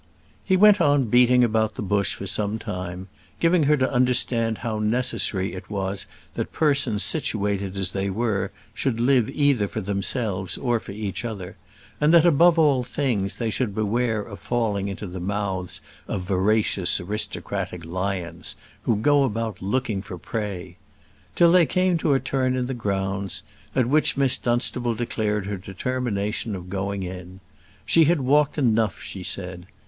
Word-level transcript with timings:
He 0.43 0.57
went 0.57 0.81
on 0.81 1.09
beating 1.11 1.43
about 1.43 1.75
the 1.75 1.83
bush 1.83 2.15
for 2.15 2.25
some 2.25 2.57
time 2.57 3.07
giving 3.39 3.61
her 3.65 3.77
to 3.77 3.93
understand 3.93 4.57
how 4.65 4.79
necessary 4.79 5.53
it 5.53 5.69
was 5.69 6.07
that 6.33 6.51
persons 6.51 7.03
situated 7.03 7.77
as 7.77 7.91
they 7.91 8.09
were 8.09 8.51
should 8.73 8.99
live 8.99 9.29
either 9.29 9.67
for 9.67 9.79
themselves 9.79 10.57
or 10.57 10.79
for 10.79 10.91
each 10.91 11.23
other, 11.23 11.55
and 11.99 12.11
that, 12.15 12.25
above 12.25 12.57
all 12.57 12.83
things, 12.83 13.35
they 13.35 13.51
should 13.51 13.75
beware 13.75 14.23
of 14.23 14.39
falling 14.39 14.87
into 14.87 15.05
the 15.05 15.19
mouths 15.19 15.81
of 16.07 16.23
voracious 16.23 16.99
aristocratic 16.99 17.85
lions 17.85 18.55
who 18.81 18.95
go 18.95 19.23
about 19.23 19.61
looking 19.61 20.01
for 20.01 20.17
prey 20.17 20.77
till 21.35 21.51
they 21.51 21.67
came 21.67 21.99
to 21.99 22.13
a 22.15 22.19
turn 22.19 22.55
in 22.55 22.65
the 22.65 22.73
grounds; 22.73 23.43
at 23.75 23.85
which 23.85 24.17
Miss 24.17 24.35
Dunstable 24.39 24.95
declared 24.95 25.45
her 25.45 25.57
determination 25.57 26.55
of 26.55 26.71
going 26.71 27.03
in. 27.03 27.39
She 27.85 28.05
had 28.05 28.21
walked 28.21 28.57
enough, 28.57 28.99
she 28.99 29.21
said. 29.23 29.67